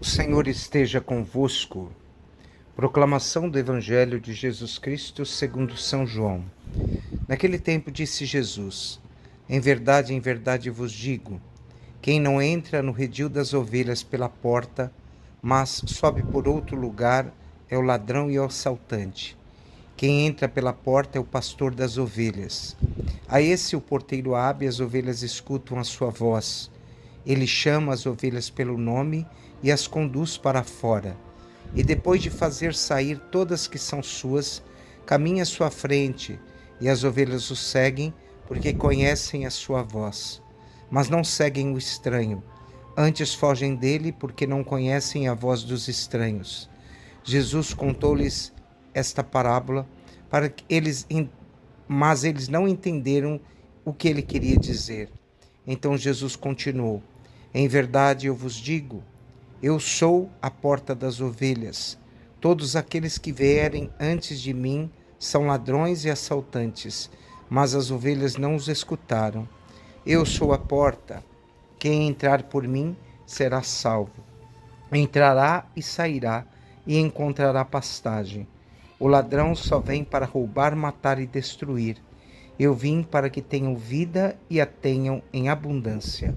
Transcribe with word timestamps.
O 0.00 0.04
Senhor 0.04 0.48
esteja 0.48 0.98
convosco. 0.98 1.92
Proclamação 2.74 3.50
do 3.50 3.58
Evangelho 3.58 4.18
de 4.18 4.32
Jesus 4.32 4.78
Cristo 4.78 5.26
segundo 5.26 5.76
São 5.76 6.06
João. 6.06 6.42
Naquele 7.28 7.58
tempo 7.58 7.90
disse 7.90 8.24
Jesus: 8.24 8.98
Em 9.46 9.60
verdade, 9.60 10.14
em 10.14 10.18
verdade 10.18 10.70
vos 10.70 10.90
digo: 10.90 11.38
quem 12.00 12.18
não 12.18 12.40
entra 12.40 12.82
no 12.82 12.92
redil 12.92 13.28
das 13.28 13.52
ovelhas 13.52 14.02
pela 14.02 14.30
porta, 14.30 14.90
mas 15.42 15.82
sobe 15.84 16.22
por 16.22 16.48
outro 16.48 16.80
lugar, 16.80 17.30
é 17.68 17.76
o 17.76 17.82
ladrão 17.82 18.30
e 18.30 18.38
o 18.38 18.44
assaltante. 18.44 19.36
Quem 19.98 20.26
entra 20.26 20.48
pela 20.48 20.72
porta 20.72 21.18
é 21.18 21.20
o 21.20 21.24
pastor 21.24 21.74
das 21.74 21.98
ovelhas. 21.98 22.74
A 23.28 23.42
esse 23.42 23.76
o 23.76 23.82
porteiro 23.82 24.34
abre 24.34 24.66
as 24.66 24.80
ovelhas 24.80 25.22
escutam 25.22 25.78
a 25.78 25.84
sua 25.84 26.08
voz. 26.08 26.70
Ele 27.26 27.46
chama 27.46 27.92
as 27.92 28.06
ovelhas 28.06 28.48
pelo 28.48 28.78
nome 28.78 29.26
e 29.26 29.49
as 29.68 29.88
conduz 29.88 30.38
para 30.38 30.62
fora. 30.62 31.16
E 31.74 31.82
depois 31.82 32.22
de 32.22 32.30
fazer 32.30 32.72
sair 32.72 33.18
todas 33.32 33.66
que 33.66 33.78
são 33.78 34.00
suas, 34.00 34.62
caminha 35.04 35.42
à 35.42 35.46
sua 35.46 35.72
frente, 35.72 36.38
e 36.80 36.88
as 36.88 37.02
ovelhas 37.02 37.50
o 37.50 37.56
seguem, 37.56 38.14
porque 38.46 38.72
conhecem 38.72 39.44
a 39.44 39.50
sua 39.50 39.82
voz. 39.82 40.40
Mas 40.88 41.08
não 41.08 41.24
seguem 41.24 41.74
o 41.74 41.78
estranho, 41.78 42.42
antes 42.96 43.34
fogem 43.34 43.74
dele, 43.74 44.12
porque 44.12 44.46
não 44.46 44.62
conhecem 44.62 45.26
a 45.26 45.34
voz 45.34 45.64
dos 45.64 45.88
estranhos. 45.88 46.70
Jesus 47.24 47.74
contou-lhes 47.74 48.52
esta 48.94 49.22
parábola 49.22 49.86
para 50.30 50.48
que 50.48 50.64
eles 50.68 51.06
mas 51.92 52.22
eles 52.22 52.46
não 52.46 52.68
entenderam 52.68 53.40
o 53.84 53.92
que 53.92 54.06
ele 54.06 54.22
queria 54.22 54.56
dizer. 54.56 55.10
Então 55.66 55.96
Jesus 55.96 56.36
continuou: 56.36 57.02
Em 57.52 57.66
verdade 57.66 58.28
eu 58.28 58.34
vos 58.34 58.54
digo, 58.54 59.02
eu 59.62 59.78
sou 59.78 60.30
a 60.40 60.50
porta 60.50 60.94
das 60.94 61.20
ovelhas. 61.20 61.98
Todos 62.40 62.76
aqueles 62.76 63.18
que 63.18 63.30
vierem 63.30 63.90
antes 64.00 64.40
de 64.40 64.54
mim 64.54 64.90
são 65.18 65.46
ladrões 65.46 66.06
e 66.06 66.10
assaltantes, 66.10 67.10
mas 67.48 67.74
as 67.74 67.90
ovelhas 67.90 68.36
não 68.36 68.54
os 68.54 68.68
escutaram. 68.68 69.46
Eu 70.06 70.24
sou 70.24 70.54
a 70.54 70.58
porta. 70.58 71.22
Quem 71.78 72.08
entrar 72.08 72.44
por 72.44 72.66
mim 72.66 72.96
será 73.26 73.62
salvo. 73.62 74.24
Entrará 74.90 75.66
e 75.76 75.82
sairá 75.82 76.46
e 76.86 76.98
encontrará 76.98 77.62
pastagem. 77.62 78.48
O 78.98 79.06
ladrão 79.06 79.54
só 79.54 79.78
vem 79.78 80.02
para 80.02 80.24
roubar, 80.24 80.74
matar 80.74 81.20
e 81.20 81.26
destruir. 81.26 81.98
Eu 82.58 82.72
vim 82.72 83.02
para 83.02 83.28
que 83.28 83.42
tenham 83.42 83.76
vida 83.76 84.38
e 84.48 84.58
a 84.58 84.64
tenham 84.64 85.22
em 85.32 85.50
abundância. 85.50 86.34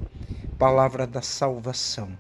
Palavra 0.58 1.08
da 1.08 1.22
salvação. 1.22 2.18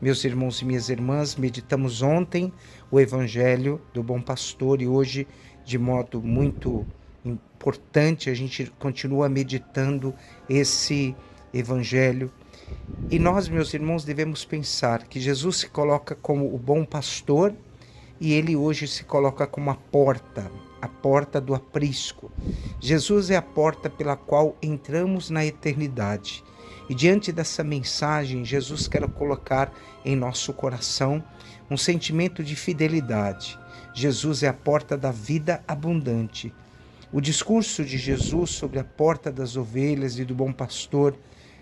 Meus 0.00 0.22
irmãos 0.22 0.62
e 0.62 0.64
minhas 0.64 0.88
irmãs, 0.88 1.34
meditamos 1.34 2.02
ontem 2.02 2.52
o 2.88 3.00
Evangelho 3.00 3.80
do 3.92 4.00
Bom 4.00 4.22
Pastor 4.22 4.80
e 4.80 4.86
hoje, 4.86 5.26
de 5.64 5.76
modo 5.76 6.22
muito 6.22 6.86
importante, 7.24 8.30
a 8.30 8.34
gente 8.34 8.72
continua 8.78 9.28
meditando 9.28 10.14
esse 10.48 11.16
Evangelho. 11.52 12.30
E 13.10 13.18
nós, 13.18 13.48
meus 13.48 13.74
irmãos, 13.74 14.04
devemos 14.04 14.44
pensar 14.44 15.02
que 15.08 15.18
Jesus 15.18 15.56
se 15.56 15.68
coloca 15.68 16.14
como 16.14 16.54
o 16.54 16.58
bom 16.58 16.84
pastor 16.84 17.52
e 18.20 18.32
ele 18.34 18.54
hoje 18.54 18.86
se 18.86 19.02
coloca 19.02 19.48
como 19.48 19.68
a 19.68 19.74
porta, 19.74 20.48
a 20.80 20.86
porta 20.86 21.40
do 21.40 21.56
aprisco. 21.56 22.30
Jesus 22.78 23.30
é 23.30 23.36
a 23.36 23.42
porta 23.42 23.90
pela 23.90 24.14
qual 24.16 24.56
entramos 24.62 25.28
na 25.28 25.44
eternidade. 25.44 26.44
E 26.88 26.94
diante 26.94 27.30
dessa 27.30 27.62
mensagem, 27.62 28.44
Jesus 28.44 28.88
quer 28.88 29.06
colocar 29.10 29.72
em 30.04 30.16
nosso 30.16 30.52
coração 30.52 31.22
um 31.70 31.76
sentimento 31.76 32.42
de 32.42 32.56
fidelidade. 32.56 33.58
Jesus 33.92 34.42
é 34.42 34.48
a 34.48 34.54
porta 34.54 34.96
da 34.96 35.10
vida 35.10 35.62
abundante. 35.68 36.52
O 37.12 37.20
discurso 37.20 37.84
de 37.84 37.98
Jesus 37.98 38.50
sobre 38.50 38.78
a 38.78 38.84
porta 38.84 39.30
das 39.30 39.56
ovelhas 39.56 40.18
e 40.18 40.24
do 40.24 40.34
bom 40.34 40.52
pastor 40.52 41.16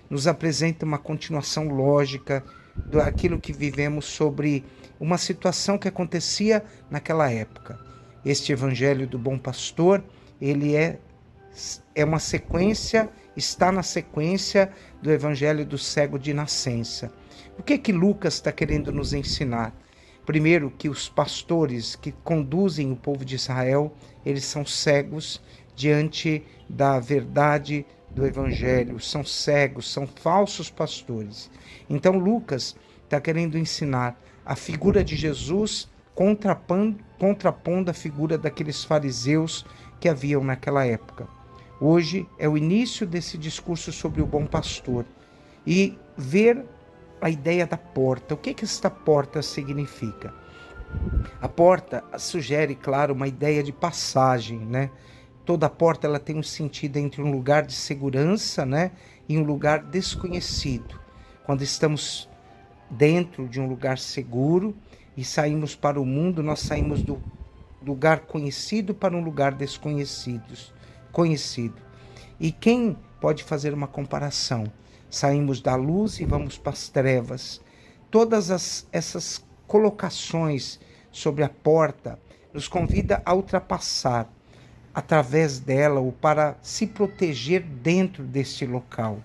nos 0.09 0.27
apresenta 0.27 0.85
uma 0.85 0.99
continuação 0.99 1.69
lógica 1.69 2.45
daquilo 2.77 3.41
que 3.41 3.53
vivemos 3.53 4.05
sobre 4.05 4.65
uma 5.01 5.19
situação 5.19 5.79
que 5.79 5.89
acontecia 5.89 6.65
naquela 6.91 7.31
época. 7.31 7.79
Este 8.25 8.53
evangelho 8.53 9.07
do 9.07 9.19
bom 9.19 9.39
pastor, 9.39 10.03
ele 10.41 10.75
é 10.75 10.99
é 11.95 12.05
uma 12.05 12.19
sequência, 12.19 13.09
está 13.37 13.71
na 13.71 13.83
sequência 13.83 14.71
do 15.03 15.11
evangelho 15.11 15.65
do 15.65 15.77
cego 15.77 16.19
de 16.19 16.33
nascença. 16.33 17.13
O 17.59 17.63
que 17.63 17.75
é 17.75 17.79
que 17.79 17.93
Lucas 17.93 18.35
está 18.35 18.51
querendo 18.51 18.91
nos 18.91 19.13
ensinar? 19.13 19.75
Primeiro, 20.25 20.71
que 20.71 20.89
os 20.89 21.09
pastores 21.09 21.95
que 21.95 22.11
conduzem 22.11 22.91
o 22.91 22.97
povo 22.97 23.25
de 23.25 23.37
Israel, 23.37 23.95
eles 24.25 24.45
são 24.45 24.67
cegos 24.67 25.41
diante 25.75 26.43
da 26.69 26.99
verdade 26.99 27.87
do 28.11 28.27
evangelho, 28.27 28.99
são 28.99 29.25
cegos, 29.25 29.93
são 29.93 30.07
falsos 30.07 30.71
pastores. 30.71 31.51
Então, 31.89 32.19
Lucas 32.19 32.75
está 33.05 33.21
querendo 33.21 33.59
ensinar 33.59 34.19
a 34.45 34.57
figura 34.57 35.05
de 35.05 35.15
Jesus 35.15 35.89
contrapondo, 36.15 36.99
contrapondo 37.19 37.91
a 37.91 37.95
figura 37.95 38.39
daqueles 38.39 38.83
fariseus 38.83 39.65
que 40.01 40.09
haviam 40.09 40.43
naquela 40.43 40.85
época. 40.85 41.36
Hoje 41.79 42.27
é 42.39 42.49
o 42.49 42.57
início 42.57 43.07
desse 43.07 43.37
discurso 43.37 43.93
sobre 43.93 44.23
o 44.23 44.27
bom 44.27 44.47
pastor 44.47 45.05
e 45.67 45.99
ver 46.17 46.65
a 47.21 47.29
ideia 47.29 47.67
da 47.67 47.77
porta. 47.77 48.33
O 48.33 48.39
que 48.39 48.55
que 48.55 48.65
esta 48.65 48.89
porta 48.89 49.43
significa? 49.43 50.33
A 51.39 51.47
porta 51.47 52.03
sugere, 52.19 52.75
claro, 52.75 53.13
uma 53.13 53.29
ideia 53.29 53.63
de 53.63 53.73
passagem, 53.73 54.59
né? 54.59 54.91
Toda 55.45 55.69
porta 55.69 56.07
ela 56.07 56.19
tem 56.19 56.39
um 56.39 56.43
sentido 56.43 56.97
entre 56.97 57.21
um 57.21 57.31
lugar 57.31 57.67
de 57.67 57.75
segurança, 57.75 58.65
né, 58.65 58.93
e 59.29 59.37
um 59.37 59.45
lugar 59.45 59.83
desconhecido. 59.83 60.99
Quando 61.45 61.63
estamos 61.63 62.29
dentro 62.91 63.47
de 63.47 63.61
um 63.61 63.69
lugar 63.69 63.99
seguro 63.99 64.75
e 65.17 65.23
saímos 65.23 65.77
para 65.77 66.01
o 66.01 66.07
mundo, 66.07 66.43
nós 66.43 66.61
saímos 66.61 67.03
do 67.03 67.23
lugar 67.85 68.21
conhecido 68.21 68.95
para 68.95 69.15
um 69.15 69.23
lugar 69.23 69.53
desconhecido 69.53 70.75
conhecido. 71.17 71.81
E 72.39 72.53
quem 72.53 72.95
pode 73.23 73.43
fazer 73.43 73.73
uma 73.73 73.87
comparação? 73.87 74.71
Saímos 75.09 75.63
da 75.63 75.75
luz 75.75 76.21
e 76.21 76.27
vamos 76.27 76.59
para 76.59 76.75
as 76.75 76.91
trevas. 76.91 77.59
Todas 78.11 78.51
as, 78.51 78.87
essas 78.93 79.43
colocações 79.67 80.79
sobre 81.11 81.43
a 81.43 81.49
porta 81.49 82.19
nos 82.53 82.69
convida 82.69 83.23
a 83.25 83.33
ultrapassar 83.33 84.31
através 84.93 85.59
dela 85.59 86.01
ou 86.01 86.13
para 86.13 86.59
se 86.61 86.87
proteger 86.87 87.63
dentro 87.63 88.23
deste 88.23 88.67
local. 88.67 89.19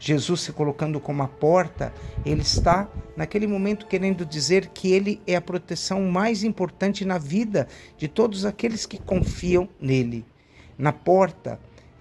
Jesus 0.00 0.40
se 0.40 0.52
colocando 0.52 0.98
como 0.98 1.22
a 1.22 1.28
porta, 1.28 1.92
ele 2.24 2.40
está 2.40 2.88
naquele 3.14 3.46
momento 3.46 3.86
querendo 3.86 4.24
dizer 4.24 4.68
que 4.68 4.90
ele 4.92 5.20
é 5.26 5.36
a 5.36 5.42
proteção 5.42 6.00
mais 6.04 6.42
importante 6.42 7.04
na 7.04 7.18
vida 7.18 7.68
de 7.98 8.08
todos 8.08 8.46
aqueles 8.46 8.86
que 8.86 8.96
confiam 8.98 9.68
nele 9.78 10.24
na 10.76 10.92
porta, 10.92 11.58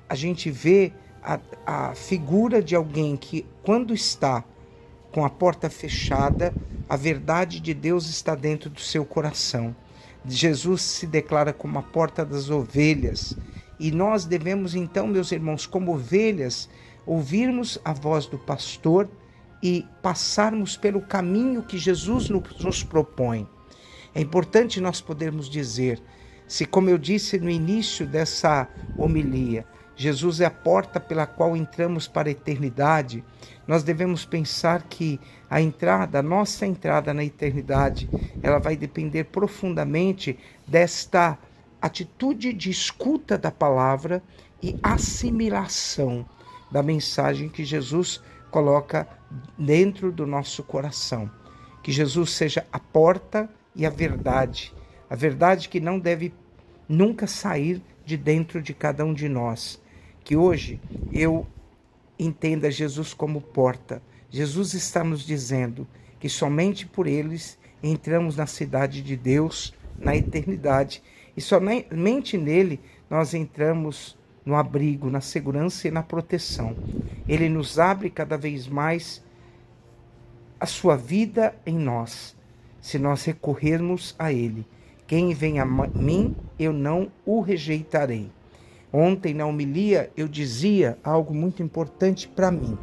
a 0.08 0.16
gente 0.16 0.50
vê 0.50 0.92
a, 1.22 1.40
a 1.66 1.96
figura 1.96 2.62
de 2.62 2.76
alguém 2.76 3.16
que, 3.16 3.46
quando 3.64 3.94
está 3.94 4.44
com 5.12 5.24
a 5.24 5.30
porta 5.30 5.70
fechada, 5.70 6.54
a 6.90 6.96
verdade 6.96 7.60
de 7.60 7.74
Deus 7.74 8.10
está 8.10 8.36
dentro 8.36 8.70
do 8.70 8.80
seu 8.80 9.06
coração. 9.06 9.76
Jesus 10.26 10.82
se 10.82 11.06
declara 11.06 11.54
como 11.54 11.78
a 11.78 11.84
porta 11.84 12.26
das 12.26 12.50
ovelhas. 12.50 13.36
E 13.80 13.92
nós 13.92 14.26
devemos, 14.26 14.74
então, 14.76 15.08
meus 15.08 15.32
irmãos, 15.32 15.66
como 15.66 15.94
ovelhas, 15.94 16.70
ouvirmos 17.06 17.78
a 17.84 17.94
voz 17.94 18.26
do 18.26 18.38
pastor 18.40 19.10
e 19.62 19.86
passarmos 20.02 20.76
pelo 20.76 21.02
caminho 21.02 21.64
que 21.64 21.78
Jesus 21.78 22.30
nos 22.30 22.84
propõe. 22.84 23.48
É 24.16 24.22
importante 24.22 24.82
nós 24.82 25.02
podermos 25.02 25.50
dizer: 25.50 26.02
se, 26.48 26.66
como 26.66 26.90
eu 26.90 26.98
disse 26.98 27.40
no 27.40 27.50
início 27.50 28.06
dessa 28.06 28.68
homilia, 28.98 29.66
Jesus 29.96 30.42
é 30.42 30.46
a 30.46 30.52
porta 30.52 31.00
pela 31.00 31.26
qual 31.26 31.56
entramos 31.56 32.08
para 32.08 32.28
a 32.28 32.32
eternidade, 32.32 33.24
nós 33.68 33.84
devemos 33.84 34.26
pensar 34.26 34.84
que 34.84 35.20
a 35.50 35.62
entrada, 35.62 36.20
a 36.20 36.24
nossa 36.24 36.66
entrada 36.66 37.14
na 37.14 37.24
eternidade, 37.24 38.10
ela 38.42 38.60
vai 38.60 38.76
depender 38.76 39.26
profundamente 39.26 40.38
desta 40.68 41.38
atitude 41.82 42.54
de 42.54 42.70
escuta 42.70 43.38
da 43.38 43.52
palavra 43.52 44.22
e 44.62 44.78
assimilação 44.82 46.26
da 46.72 46.82
mensagem 46.82 47.50
que 47.50 47.64
Jesus 47.64 48.22
coloca 48.50 49.08
dentro 49.58 50.12
do 50.12 50.26
nosso 50.26 50.64
coração. 50.64 51.30
Que 51.84 51.92
Jesus 51.92 52.32
seja 52.32 52.66
a 52.72 52.80
porta 52.80 53.50
e 53.76 53.86
a 53.86 53.90
verdade 53.90 54.74
a 55.14 55.16
verdade 55.16 55.70
que 55.70 55.80
não 55.80 56.00
deve 56.00 56.34
nunca 56.90 57.28
sair 57.28 57.84
de 58.04 58.18
dentro 58.18 58.60
de 58.60 58.74
cada 58.74 59.06
um 59.06 59.14
de 59.14 59.30
nós. 59.30 59.80
Que 60.24 60.36
hoje 60.36 60.82
eu 61.12 61.46
entenda 62.18 62.72
Jesus 62.72 63.14
como 63.14 63.40
porta. 63.40 64.02
Jesus 64.32 64.74
está 64.74 65.04
nos 65.04 65.24
dizendo 65.24 65.88
que 66.20 66.28
somente 66.28 66.88
por 66.88 67.06
eles 67.06 67.60
entramos 67.84 68.38
na 68.38 68.48
cidade 68.48 69.04
de 69.04 69.16
Deus, 69.16 69.72
na 70.00 70.16
eternidade, 70.16 71.04
e 71.38 71.42
somente 71.42 72.36
nele 72.36 72.80
nós 73.08 73.36
entramos 73.36 74.18
no 74.44 74.56
abrigo, 74.56 75.12
na 75.12 75.22
segurança 75.22 75.88
e 75.88 75.92
na 75.92 76.02
proteção. 76.02 76.76
Ele 77.28 77.50
nos 77.50 77.78
abre 77.78 78.10
cada 78.10 78.36
vez 78.36 78.68
mais 78.68 79.24
a 80.60 80.66
sua 80.66 80.98
vida 80.98 81.54
em 81.68 81.78
nós, 81.78 82.36
se 82.82 82.98
nós 82.98 83.24
recorrermos 83.26 84.16
a 84.18 84.34
Ele. 84.34 84.66
Quem 85.06 85.34
vem 85.34 85.60
a 85.60 85.66
mim, 85.66 86.36
eu 86.58 86.72
não 86.72 87.12
o 87.26 87.42
rejeitarei. 87.42 88.32
Ontem, 88.92 89.34
na 89.34 89.46
homilia, 89.46 90.12
eu 90.16 90.28
dizia 90.28 90.98
algo 91.04 91.34
muito 91.34 91.62
importante 91.62 92.28
para 92.28 92.52
mim. 92.52 92.78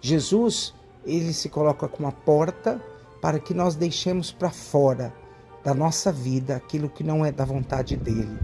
Jesus, 0.00 0.74
ele 1.04 1.32
se 1.32 1.48
coloca 1.48 1.88
como 1.88 2.08
a 2.08 2.12
porta 2.12 2.82
para 3.20 3.38
que 3.38 3.54
nós 3.54 3.76
deixemos 3.76 4.32
para 4.32 4.50
fora 4.50 5.14
da 5.62 5.72
nossa 5.72 6.10
vida 6.10 6.56
aquilo 6.56 6.88
que 6.88 7.04
não 7.04 7.24
é 7.24 7.30
da 7.30 7.44
vontade 7.44 7.96
dele. 7.96 8.36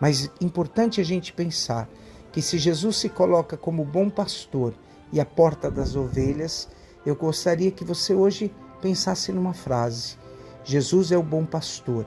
Mas 0.00 0.30
importante 0.40 1.00
a 1.00 1.04
gente 1.04 1.32
pensar 1.32 1.88
que 2.32 2.42
se 2.42 2.58
Jesus 2.58 2.96
se 2.96 3.08
coloca 3.08 3.56
como 3.56 3.84
bom 3.84 4.10
pastor 4.10 4.74
e 5.12 5.20
a 5.20 5.24
porta 5.24 5.70
das 5.70 5.94
ovelhas, 5.94 6.68
eu 7.06 7.14
gostaria 7.14 7.70
que 7.70 7.84
você 7.84 8.12
hoje 8.12 8.52
pensasse 8.82 9.30
numa 9.30 9.54
frase: 9.54 10.16
Jesus 10.64 11.12
é 11.12 11.18
o 11.18 11.22
bom 11.22 11.44
pastor, 11.44 12.06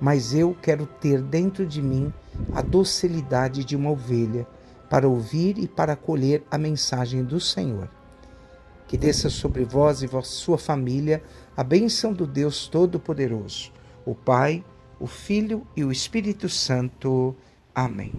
mas 0.00 0.34
eu 0.34 0.56
quero 0.62 0.86
ter 0.86 1.20
dentro 1.20 1.66
de 1.66 1.82
mim 1.82 2.12
a 2.54 2.62
docilidade 2.62 3.62
de 3.64 3.76
uma 3.76 3.90
ovelha 3.90 4.46
para 4.88 5.06
ouvir 5.06 5.58
e 5.58 5.68
para 5.68 5.92
acolher 5.92 6.42
a 6.50 6.56
mensagem 6.56 7.22
do 7.22 7.38
Senhor. 7.38 7.88
Que 8.88 8.96
desça 8.96 9.28
sobre 9.28 9.64
vós 9.64 10.02
e 10.02 10.08
sua 10.22 10.58
família 10.58 11.22
a 11.56 11.62
bênção 11.62 12.12
do 12.12 12.26
Deus 12.26 12.66
Todo-Poderoso, 12.66 13.70
o 14.04 14.14
Pai, 14.14 14.64
o 14.98 15.06
Filho 15.06 15.66
e 15.76 15.84
o 15.84 15.92
Espírito 15.92 16.48
Santo. 16.48 17.36
Amém. 17.74 18.12